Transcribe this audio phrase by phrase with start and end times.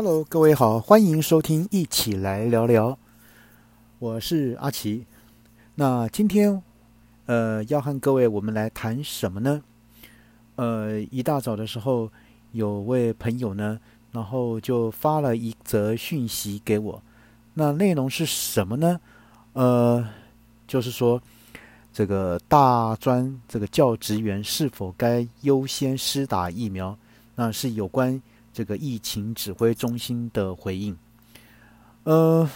[0.00, 2.96] Hello，各位好，欢迎收听，一起来聊聊。
[3.98, 5.04] 我是阿奇。
[5.74, 6.62] 那今天，
[7.26, 9.60] 呃，要和各位我们来谈什么呢？
[10.54, 12.08] 呃，一大早的时候，
[12.52, 13.80] 有位朋友呢，
[14.12, 17.02] 然后就发了一则讯息给我。
[17.54, 19.00] 那内容是什么呢？
[19.54, 20.08] 呃，
[20.68, 21.20] 就是说，
[21.92, 26.96] 这个大专这个教职员是否该优先施打疫苗？
[27.34, 28.22] 那是有关。
[28.58, 30.98] 这个疫情指挥中心的回应，
[32.02, 32.50] 呃，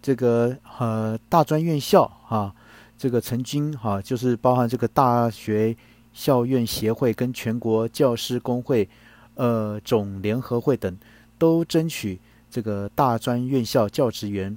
[0.00, 2.54] 这个呃大专院校哈，
[2.96, 5.76] 这个曾经哈就是包含这个大学
[6.14, 8.88] 校院协会跟全国教师工会
[9.34, 10.96] 呃总联合会等，
[11.36, 12.18] 都争取
[12.50, 14.56] 这个大专院校教职员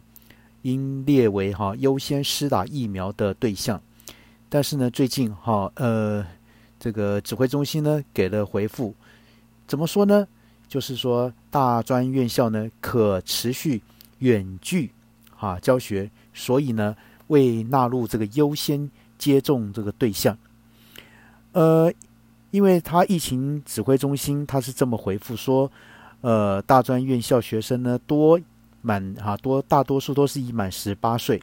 [0.61, 3.81] 应列为哈优先施打疫苗的对象，
[4.47, 6.25] 但是呢，最近哈呃
[6.79, 8.95] 这个指挥中心呢给了回复，
[9.67, 10.25] 怎么说呢？
[10.67, 13.81] 就是说，大专院校呢可持续
[14.19, 14.91] 远距
[15.37, 16.95] 啊教学，所以呢
[17.27, 20.37] 未纳入这个优先接种这个对象。
[21.53, 21.91] 呃，
[22.51, 25.71] 因为他疫情指挥中心他是这么回复说，
[26.21, 28.39] 呃，大专院校学生呢多
[28.81, 31.41] 满哈多大多数都是已满十八岁，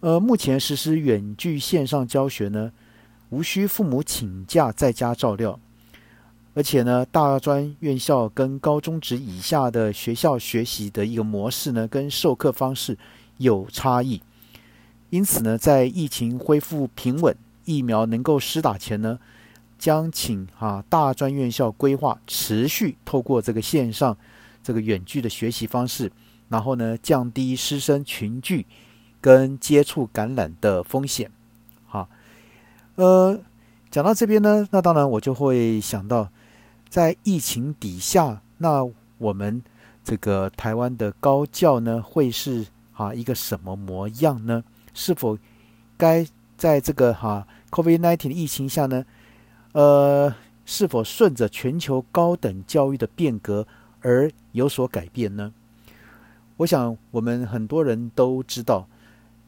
[0.00, 2.72] 呃，目前实施远距线上教学呢，
[3.28, 5.58] 无需父母请假在家照料。
[6.52, 12.98] 而且呢，大专院校跟高中职以下的学校学习的一个模式呢，跟授课方式
[13.36, 14.20] 有差异。
[15.10, 17.34] 因此呢，在疫情恢复平稳、
[17.64, 19.20] 疫苗能够施打前呢，
[19.78, 24.16] 将请啊大专院校规划持续透过这个线上
[24.60, 26.10] 这个远距的学习方式，
[26.48, 28.66] 然后呢，降低师生群聚
[29.20, 31.30] 跟接触感染的风险。
[31.86, 32.08] 好，
[32.96, 33.40] 呃，
[33.88, 36.28] 讲到这边呢，那当然我就会想到。
[36.90, 38.84] 在疫情底下，那
[39.16, 39.62] 我们
[40.02, 44.64] 这个台湾的高教呢，会是啊一个什么模样呢？
[44.92, 45.38] 是否
[45.96, 49.06] 该在这个哈 COVID-19 的疫情下呢，
[49.72, 50.34] 呃，
[50.66, 53.64] 是否顺着全球高等教育的变革
[54.00, 55.52] 而有所改变呢？
[56.56, 58.88] 我想，我们很多人都知道，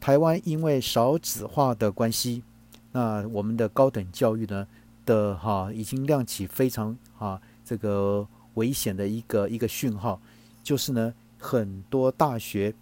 [0.01, 2.45] 台湾因为少子化的关系，
[2.93, 4.69] 那我们的高等教育呢？
[5.05, 10.21] 的哈已经亮起非常啊这个危险的一个一个讯号，
[10.63, 12.73] 就是呢很多大学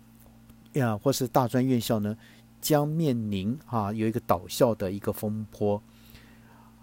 [0.74, 2.16] 呀或是大专院校呢
[2.60, 5.82] 将面临哈有一个倒校的一个风波。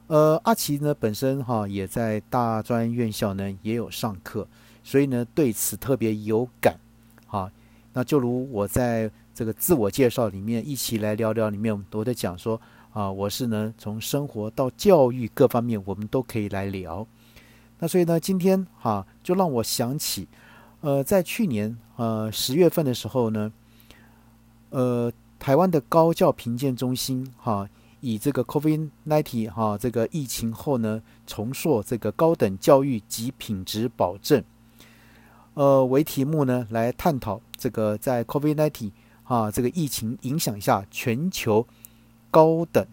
[0.07, 4.47] 呃，阿奇呢本身哈也在大专院校呢也有上课，
[4.83, 6.79] 所以呢对此特别有感。
[7.25, 7.51] 哈，
[7.93, 12.59] 那就如我在这个自我介绍里面一起来聊聊里面，我在讲说。
[12.97, 17.05] 啊，我是呢，从生活到教育各方面，我们都可以来聊。
[17.77, 20.27] 那所以呢，今天哈，就让我想起，
[20.81, 23.53] 呃，在去年呃十月份的时候呢，
[24.71, 27.69] 呃，台湾的高教评鉴中心哈，
[27.99, 34.43] 以这个 COVID-NINETY 哈这个疫情后呢，重塑这个高等教育及品质保证，
[35.53, 38.91] 呃为题目呢，来探讨这个在 COVID-19
[39.25, 41.67] 啊这个疫情影响下，全球。
[42.29, 42.85] 高等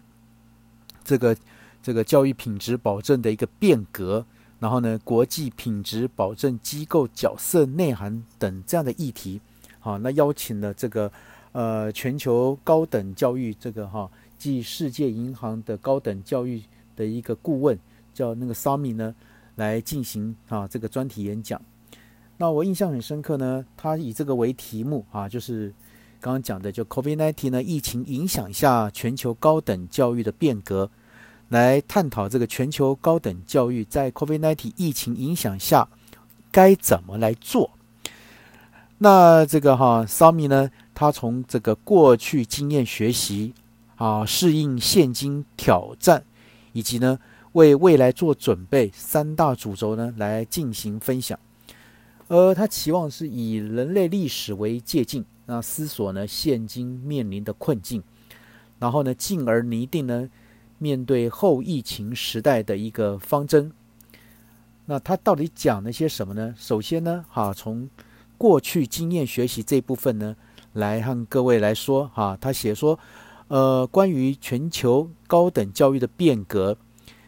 [1.03, 1.35] 这个
[1.81, 4.25] 这个教育品质保证的一个变革，
[4.59, 9.39] 然后呢，国际品质保证机构角色内涵等这样的议题，
[9.79, 11.11] 好，那邀请了这个
[11.51, 16.61] 呃全球高等教育这个哈，即世界银行的高等教育
[16.95, 17.77] 的一个顾问，
[18.13, 19.13] 叫那个 Sami 呢，
[19.55, 21.61] 来进行啊这个专题演讲。
[22.37, 25.73] 那我印象很深刻呢，他以这个为题目啊，就是。
[26.25, 30.89] 刚刚讲的就 COVID-19 呢，疫情影响下全球高等教育的变革，
[31.49, 35.87] 来探讨这个全球高等教育在 COVID-19 疫情影响下
[36.51, 37.69] 该怎么来做。
[38.97, 43.53] 那这个哈，Sami 呢，他从这个过去经验学习
[43.97, 46.23] 啊，适应现今挑战，
[46.73, 47.19] 以及呢
[47.51, 51.39] 为未来做准备三大主轴呢来进行分享。
[52.27, 55.23] 而他期望是以人类历史为借鉴。
[55.47, 58.01] 那思索呢，现今面临的困境，
[58.79, 60.27] 然后呢，进而拟定呢，
[60.79, 63.71] 面对后疫情时代的一个方针。
[64.85, 66.55] 那他到底讲了些什么呢？
[66.57, 67.87] 首先呢，哈，从
[68.37, 70.35] 过去经验学习这部分呢，
[70.73, 72.97] 来和各位来说，哈，他写说，
[73.47, 76.75] 呃，关于全球高等教育的变革，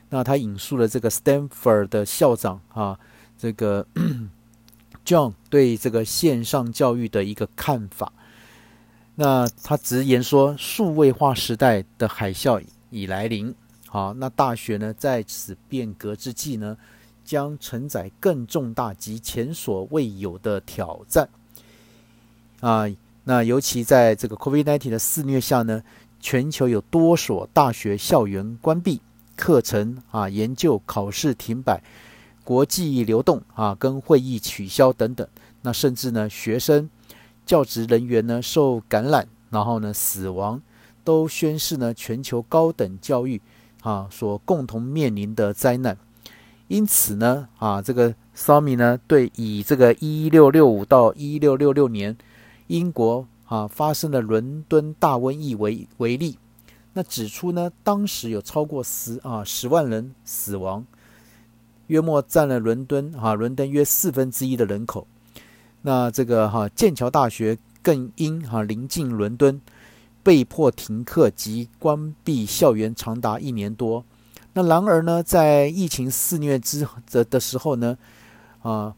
[0.09, 2.99] 那他引述了这个 Stanford 的校长，哈，
[3.37, 3.85] 这个。
[5.07, 8.11] John 对这个线上教育的一个看法，
[9.15, 13.55] 那他直言说，数位化时代的海啸已来临。
[13.87, 16.77] 好，那大学呢在此变革之际呢，
[17.23, 21.29] 将承载更重大及前所未有的挑战。
[22.59, 22.85] 啊，
[23.23, 25.81] 那尤其在这个 COVID-19 的肆虐下呢，
[26.19, 28.99] 全球有多所大学校园关闭，
[29.37, 31.81] 课程啊、研究、考试停摆，
[32.47, 35.27] 国际流动啊，跟会议取消等等。
[35.63, 36.89] 那甚至呢，学生、
[37.45, 40.61] 教职人员呢受感染，然后呢死亡，
[41.03, 43.41] 都宣示呢全球高等教育
[43.81, 45.97] 啊所共同面临的灾难。
[46.69, 52.17] 因此呢，啊这个 Sami 呢对以这个一六六五到一六六六年
[52.67, 56.37] 英国啊发生的伦敦大瘟疫为为例，
[56.93, 60.85] 那指出呢当时有超过十啊十万人死亡，
[61.87, 65.07] 约莫占了伦敦啊伦敦约四分之一的人口。
[65.81, 69.61] 那这个哈剑桥大学更因哈临近伦敦，
[70.23, 74.03] 被迫停课及关闭校园长达一年多。
[74.53, 77.97] 那然而呢，在疫情肆虐之的的时候呢，
[78.61, 78.93] 啊，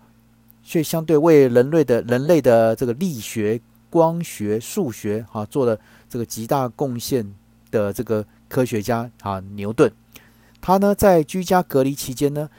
[0.63, 3.59] 却相对为人类的人类的这个力学、
[3.89, 5.77] 光学、数学啊做了
[6.09, 7.35] 这个极大贡献
[7.69, 9.91] 的这个科学家啊牛顿，
[10.61, 12.49] 他呢在居家隔离期间呢，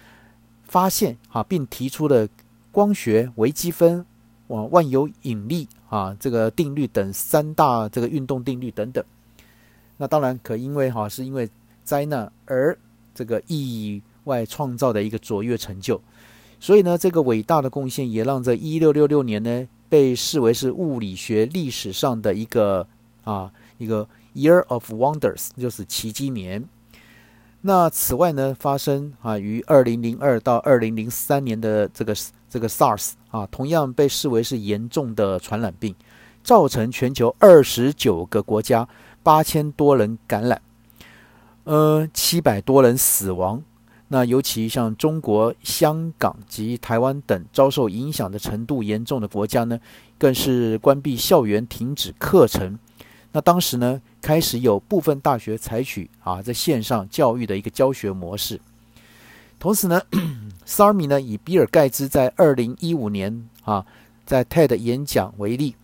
[0.71, 2.27] 发现啊并提出了
[2.71, 4.07] 光学、微积分。
[4.51, 9.05] 万万有引力啊，这个定律等三大这个运动定律等等。
[9.97, 11.49] 那当然可因为哈是因为
[11.85, 12.77] 灾难而
[13.15, 16.01] 这个意外创造的一个卓越成就，
[16.59, 22.85] 所以呢这个伟大的贡献也让这一六六六年呢被视为是物理学历史上的一个
[23.23, 26.65] 啊一个 Year of Wonders，就是奇迹年。
[27.63, 32.15] 那此外呢发生啊于二零零二到二零零三年的这个。
[32.53, 35.95] 这个 SARS 啊，同样被视为是严重的传染病，
[36.43, 38.89] 造成全球二十九个国家
[39.23, 40.61] 八千多人感染，
[41.63, 43.63] 呃，七百多人死亡。
[44.09, 49.79] 那尤其像中国、香港及台湾等遭受影响的程度严重的国家呢，
[50.19, 52.77] 更是关闭校园、停止课程。
[53.33, 58.61] 那当时呢，开始有部分大学采取啊在线上教育的一个教学模式。
[59.59, 60.03] 同时呢，
[60.67, 63.87] Sarmi 呢以比尔盖茨在二零一五年啊
[64.25, 65.77] 在 TED 演讲为例，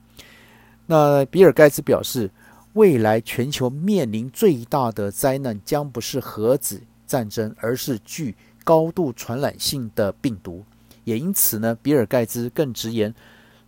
[0.86, 2.30] 那比尔盖茨表示，
[2.72, 8.34] 未来全球面临最大的灾难将不是核子战争，而是具
[8.64, 10.64] 高度传染性的病毒。
[11.04, 13.14] 也因此呢，比尔盖茨更直言，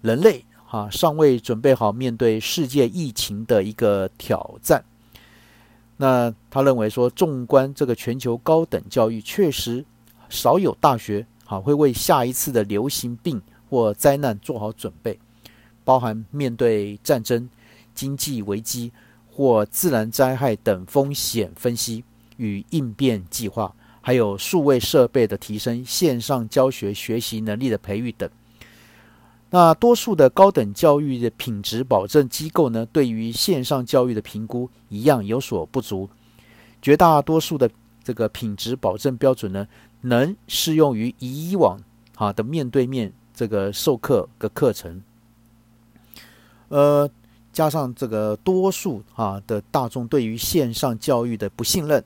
[0.03, 4.85] 人类啊尚未准备好面对世界疫情的一个挑战。
[5.97, 9.85] 那他认为说，纵观这个全球高等教育，确实。
[10.31, 15.19] 少有大学好会为下一次的流行病或灾难做好准备，
[15.85, 17.49] 包含面对战争、
[17.95, 18.93] 经济危机
[19.31, 22.05] 或自然灾害等风险分析
[22.37, 28.29] 与应变计划，还有数位设备的提升、线上教学学习能力的培育等。
[29.51, 36.09] 那多数的高等教育的品质保证机构呢，对于线上教育的评估一样有所不足。
[36.81, 37.71] 绝大多数的
[38.05, 39.67] 这个品质保证标准呢？
[40.01, 41.77] 能适用于以往
[42.15, 45.03] 啊的面对面这个授课的课程，
[46.69, 47.11] 呃，
[47.53, 52.05] 加上这个多数啊的大众对于线上教育的不信任，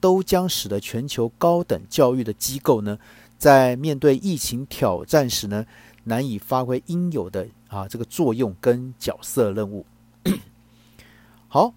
[0.00, 2.98] 都将使得全球高等教育的机构呢，
[3.38, 5.64] 在面对疫情挑战时呢，
[6.04, 9.84] 难以发挥应有的啊这个作用跟角色任务。
[11.48, 11.72] 好，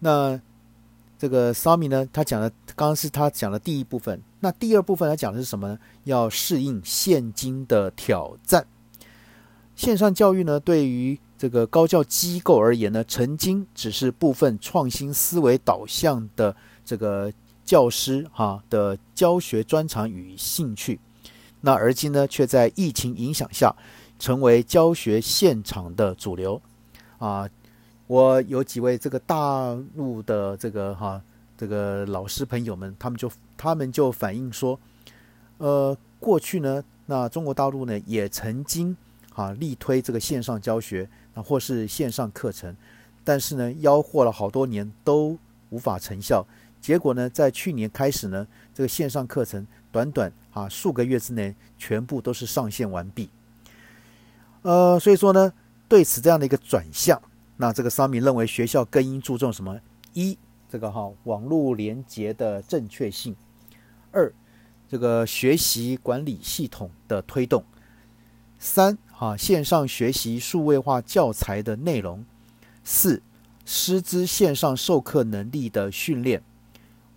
[0.00, 0.40] 那
[1.18, 4.20] 这个 Sami 呢，他讲的刚刚是他讲的第一部分。
[4.40, 5.78] 那第二部分他讲的是什么呢？
[6.04, 8.66] 要适应现今的挑战。
[9.74, 16.54] 线上教育呢，对于这个高教机构而言呢，曾经只是部分创新思维导向的
[16.84, 17.32] 这个
[17.64, 21.00] 教师哈的教学专长与兴趣。
[21.60, 23.74] 那而今呢，却在疫情影响下，
[24.18, 26.60] 成为教学现场的主流。
[27.18, 27.48] 啊，
[28.06, 31.22] 我有几位这个大陆的这个哈。
[31.58, 34.78] 这个老师朋友们，他们就他们就反映说，
[35.56, 38.94] 呃，过去呢，那中国大陆呢也曾经
[39.32, 42.76] 啊力推这个线上教学啊或是线上课程，
[43.24, 45.38] 但是呢吆喝了好多年都
[45.70, 46.46] 无法成效，
[46.78, 53.30] 结果呢在去年开始呢，这个线上课程短短啊数个月之内全部都是上线完毕，
[54.60, 55.50] 呃，所以说呢
[55.88, 57.18] 对此这样的一个转向，
[57.56, 59.80] 那这个商民认为学校更应注重什么？
[60.12, 60.36] 一。
[60.68, 63.34] 这个哈网络连接的正确性，
[64.10, 64.30] 二
[64.86, 67.64] 这个学习管理系统的推动，
[68.58, 72.22] 三哈线上学习数位化教材的内容，
[72.84, 73.22] 四
[73.64, 76.42] 师资线上授课能力的训练，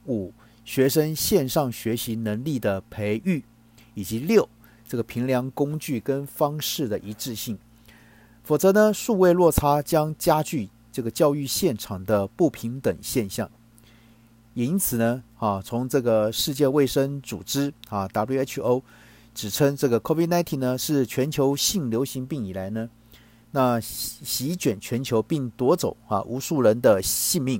[0.06, 0.32] 五
[0.70, 3.44] 学生线上学习能力的培育，
[3.96, 4.48] 以及六
[4.88, 7.58] 这个评量工具跟方式的一致性。
[8.44, 13.50] 否则呢，数位落差将加剧这个教育现场的不平等现象。
[14.54, 18.84] 因此呢，啊，从这个世界卫生组织啊 WHO
[19.34, 22.88] 指称这个 COVID-19 呢是全球性流行病以来呢，
[23.50, 27.60] 那席卷全球并夺走啊无数人的性命，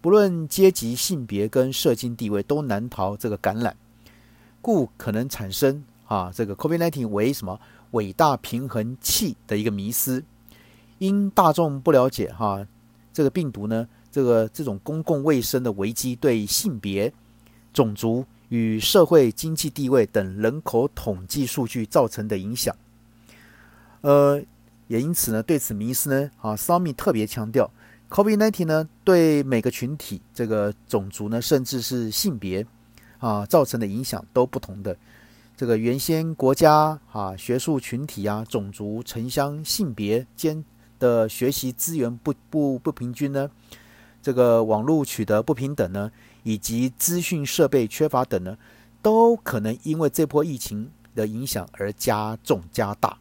[0.00, 3.76] 不论阶级、性别跟社经地位都难逃这个感染，
[4.60, 7.60] 故可能产生啊这个 COVID-19 为什么
[7.92, 10.22] 伟大平衡器的一个迷思，
[10.98, 12.66] 因大众不了解哈
[13.12, 13.88] 这个病毒呢。
[14.08, 17.12] 这个这种公共卫生的危机对性别、
[17.74, 22.74] 种族与社会经济地位等人口统计数据造成的影响，
[24.00, 24.42] 呃，
[24.88, 27.70] 也因此呢，对此迷思呢，啊，桑米特别强调
[28.08, 32.66] ，COVID-19 呢对每个群体、这个种族呢，甚至是性别
[33.18, 34.96] 啊造成的影响都不同的。
[35.56, 40.62] 这个原先国家啊、学术群体啊、种族、城乡、性别间
[40.98, 43.50] 的学习资源不不不平均呢。
[44.20, 46.10] 这个网络取得不平等呢，
[46.42, 48.58] 以及资讯设备缺乏等呢，
[49.00, 53.16] 都可能因为这波疫情的影响而加重加大。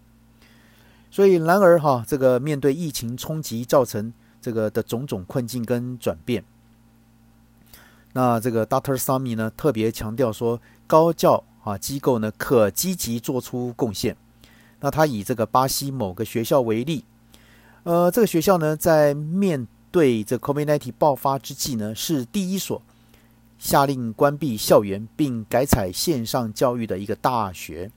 [1.11, 4.11] 所以，然而哈，这个面对疫情冲击造成
[4.45, 6.43] 这个的种种困境跟转变，
[8.13, 14.15] 那这个 Doctor Sami 呢特别强调说，高教啊机构呢可积极做出贡献。
[14.81, 17.03] 那他以这个巴西某个学校为例，
[17.85, 22.79] 呃，这个学校呢在面对这 COVID-19 爆发之际呢，是第一所
[23.57, 27.89] 下令关闭校园并改采线上教育的一个大学。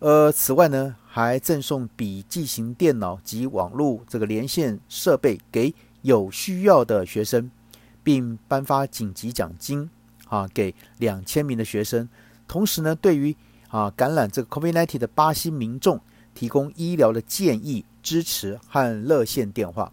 [0.00, 7.50] 呃，此外呢，还赠送笔记型电脑及网络这个连线设备给有需要的学生，
[8.04, 9.90] 并颁发紧急奖金
[10.28, 12.08] 啊给两千名的学生。
[12.46, 13.34] 同时呢，对于
[13.70, 16.00] 啊感染这个 COVID-19 的巴西民众，
[16.32, 19.92] 提供医疗的建议、支持和热线电话。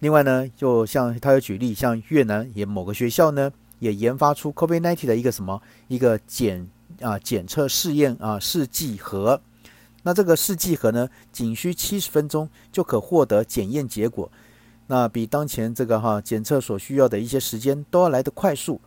[0.00, 6.68] 另外呢，就像他有举例，像越南也某个学校呢，也研发出 COVID-19 的一个什么一个检
[7.02, 9.40] 啊检测试验啊试剂盒。
[10.04, 14.30] 那这个试剂盒呢，仅需七十分钟就可获得检验结果，
[14.86, 18.80] 那比当前这个哈检测所需要的一些时间都要来得快速。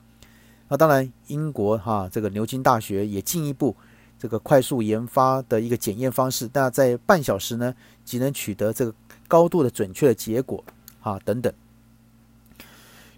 [0.67, 3.75] 那当然，英国哈这个牛津大学也进一步
[4.17, 8.93] 这个快速研发的一个检验方式，那在半小时呢，即能取得这个
[9.27, 10.63] 高度的准确的结果。
[11.01, 11.53] 啊，等等。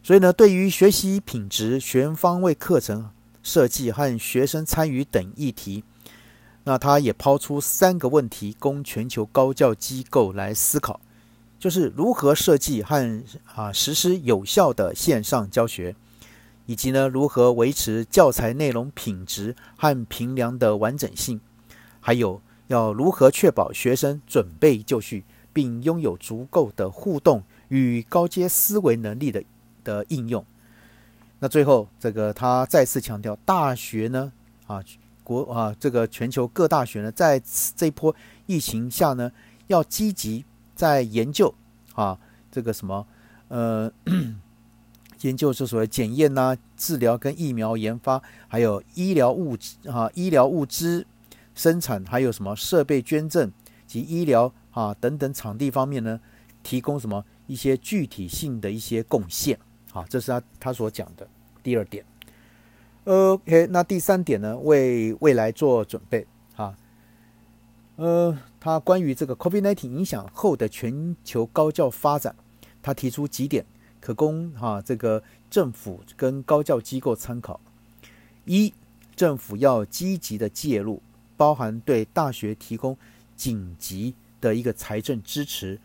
[0.03, 3.09] 所以呢，对于学习品质、全方位课程
[3.47, 5.85] 设计和学生参与等议题，
[6.65, 10.99] 那他也抛出三个问题供全球高教机构来思考，
[11.57, 13.23] 就是如何设计和
[13.55, 15.95] 啊实施有效的线上教学，
[16.65, 21.39] 以及呢如何维持教材内容品质和评量的完整性，
[22.01, 25.23] 还有要如何确保学生准备就绪，
[25.53, 27.43] 并拥有足够的互动。
[27.69, 29.43] 与高阶思维能力的
[29.83, 30.45] 的应用，
[31.39, 34.31] 那最后这个他再次强调，大学呢
[34.65, 34.83] 啊
[35.23, 37.41] 国啊这个全球各大学呢，在
[37.75, 38.15] 这波
[38.45, 39.31] 疫情下呢，
[39.67, 40.43] 要积极
[40.75, 41.53] 在研究
[41.93, 42.17] 啊
[42.51, 43.05] 这个什么
[43.49, 43.91] 呃
[45.21, 51.05] 研究这所谓检验呐、治疗跟疫苗研发，还有医疗物质啊医疗物资
[51.53, 53.51] 生产，还有什么设备捐赠
[53.85, 56.19] 及医疗啊等等场地方面呢，
[56.63, 57.23] 提供什么？
[57.47, 59.57] 一些具体性的一些贡献，
[59.91, 61.27] 好，这是他他所讲的
[61.63, 62.05] 第二点。
[63.05, 64.57] OK，那第三点呢？
[64.57, 66.75] 为未来做准备，哈，
[67.95, 72.35] 呃，他关于这个 COVID-19 影响后的全球高教发展，
[72.81, 73.65] 他提出几点
[74.01, 77.61] 可供哈这个政府跟高教机构参考。
[78.43, 78.73] 一，
[79.15, 81.01] 政府要积极的介入，
[81.37, 82.97] 包含对大学提供
[83.37, 85.79] 紧急的一个财政支持。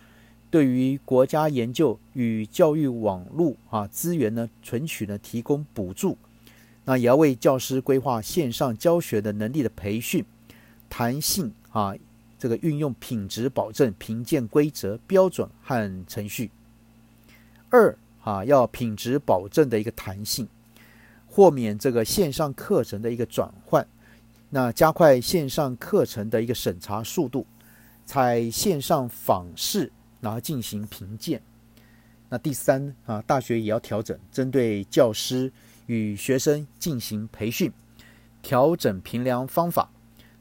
[0.52, 6.18] 对于国家研究与教育网络啊资源呢存取呢提供补助，
[6.84, 10.22] 那也要为教师规划线上教学的能力的培训，
[10.90, 11.94] 弹性啊
[12.38, 16.50] 这个运用品质保证评鉴规则标准和程序。
[17.70, 20.46] 二啊要品质保证的一个弹性，
[21.26, 23.88] 豁免这个线上课程的一个转换，
[24.50, 27.46] 那加快线上课程的一个审查速度，
[28.04, 29.90] 采线上访视。
[30.22, 31.42] 然后进行评鉴。
[32.30, 35.52] 那第三啊，大学也要调整，针对教师
[35.84, 37.70] 与学生进行培训，
[38.40, 39.90] 调整评量方法。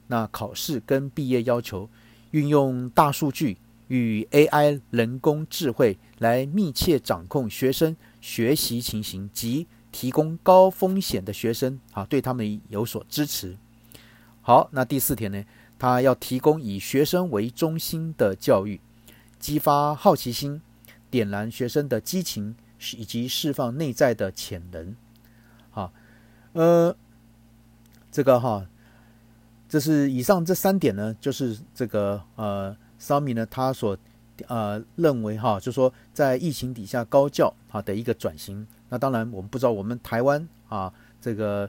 [0.08, 1.90] 那考试跟毕业要求，
[2.32, 3.58] 运用大数据
[3.90, 13.58] 与 AI 人工智慧来密切掌控学生学习情形及提供高风险的学生啊，对他们有所支持。
[14.42, 15.44] 好，那第四点呢，
[15.78, 18.80] 他要提供以学生为中心的教育，
[19.42, 20.62] 激发好奇心，
[21.10, 22.56] 点燃学生的激情，
[22.96, 24.96] 以及释放内在的潜能。
[25.72, 25.92] 好，
[26.54, 26.96] 呃，
[28.12, 28.68] 这个哈，
[29.68, 33.98] 这是以上这三点呢，就是这个呃，桑米呢他所
[34.48, 38.66] 呃认为哈，就说在疫情底下高教啊的一个转型。
[38.90, 41.68] 那当然，我们不知道我们台湾啊，这个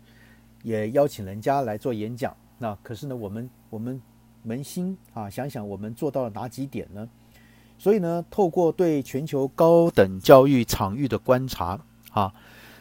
[0.63, 2.37] 也邀请人家来做演讲。
[2.59, 4.01] 那可是呢，我们我们
[4.45, 7.09] 扪心啊想想，我们做到了哪几点呢？
[7.79, 11.79] 所以呢，透过对全球高等教育场域的观察
[12.11, 12.33] 啊。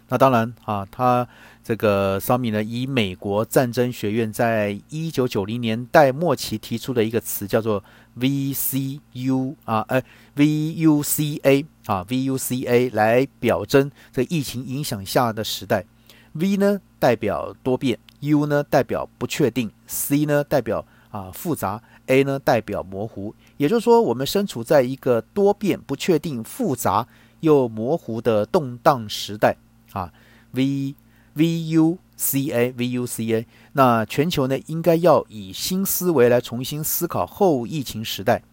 [0.09, 1.25] 那当然啊，他
[1.63, 7.81] 这个桑米呢，以美国战争学院在一九九零年代末期提出的一个词叫做
[8.19, 10.03] VCU 啊，呃
[10.35, 15.85] VUCA 啊 VUCA 来表征这疫情影响下的时代。
[16.33, 23.33] V 呢代表多变，U 呢代表不确定，C 呢代表啊复杂，A 呢代表模糊。
[23.55, 27.07] 也就是说，我们身处在一个多变、不确定、复杂
[27.39, 29.55] 又模糊的动荡时代。
[29.93, 30.11] 啊
[30.51, 30.95] ，V
[31.33, 38.43] V U C A V U C A，那全球呢应该要以新思维来重新思考后疫情时代。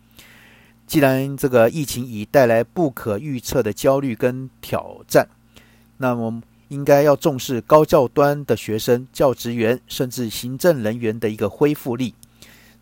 [0.86, 5.28] 既然这个疫情已带来不可预测的焦虑跟挑战，
[5.98, 12.14] 那么应该要重视高教端的学生、教职员甚至行政人员的一个恢复力。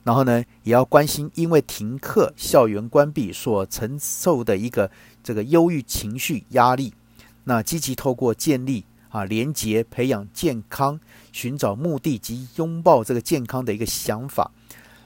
[0.07, 4.89] 然后呢，也要关心因为停课、校园关闭所承受的一个
[5.21, 6.95] 这个忧郁情绪压力。
[7.43, 11.01] 那积极透过建立啊连结，培养健康，
[11.33, 14.53] 寻找目的及拥抱这个健康的一个想法，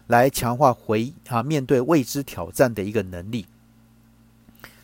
[0.07, 3.47] 来强化回啊面对未知挑战的一个能力。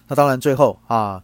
[0.08, 1.22] 那当然最后啊，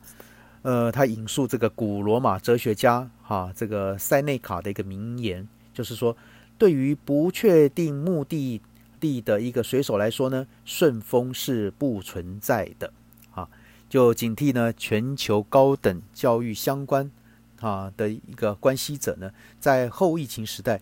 [0.61, 6.15] 呃，他引述这个古罗马哲学家哈这个塞内卡的一个名言，就是说，
[6.59, 8.61] 对于不确定目的
[9.03, 12.93] 地的一个水手来说呢，顺风是不存在的
[13.35, 13.49] 啊。
[13.89, 17.11] 就警惕呢，全球高等教育相关
[17.61, 20.81] 啊的一个关系者呢，在后疫情时代，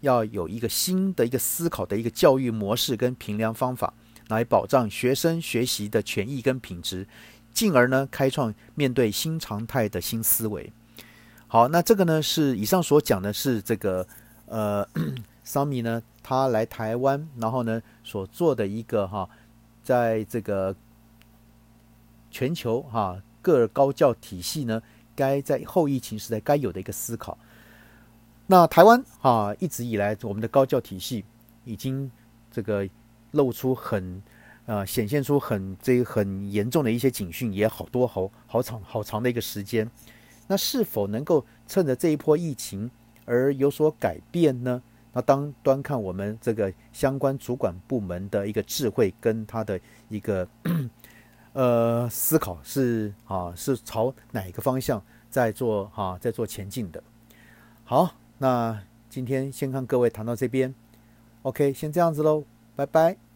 [0.00, 3.94] 要有一个新的一个思考的一个教育模式跟评量方法，
[4.28, 7.06] 来保障学生学习的权益跟品质，
[7.54, 10.72] 进而呢，开创面对新常态的新思维。
[11.46, 14.06] 好，那这个呢是以上所讲的是这个
[14.46, 14.86] 呃，
[15.52, 19.28] 桑米呢他来台湾，然后呢所做的一个哈，
[19.82, 20.74] 在这个。
[22.34, 24.82] 全球哈各高教体系呢，
[25.14, 27.36] 该在后疫情时代该有的一个思考。
[28.46, 31.22] 那台湾啊，一直以来我们的高教体系
[31.66, 32.10] 已经
[32.50, 32.88] 这个
[33.32, 34.22] 露出很
[34.64, 39.86] 呃显现出很这很严重的一些警讯，也好多好好长好长的一个时间。
[40.48, 42.90] 那是否能够趁着这一波疫情
[43.26, 44.82] 而有所改变呢？
[45.12, 50.48] 那当端看我们这个相关主管部门的一个智慧跟他的一个。
[51.54, 57.02] 呃，思考是啊，是朝哪一个方向在做哈，在做前进的。
[57.84, 60.74] 好，那今天先看各位谈到这边
[61.42, 62.44] ，OK，先这样子喽，
[62.74, 63.31] 拜拜。